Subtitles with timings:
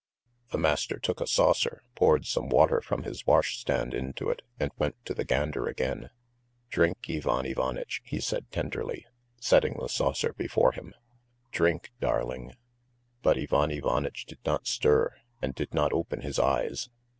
[0.51, 4.71] The master took a saucer, poured some water from his wash stand into it, and
[4.79, 6.09] went to the gander again.
[6.71, 9.05] "Drink, Ivan Ivanitch!" he said tenderly,
[9.39, 10.95] setting the saucer before him;
[11.51, 12.55] "drink, darling."
[13.21, 16.89] But Ivan Ivanitch did not stir and did not open his eyes.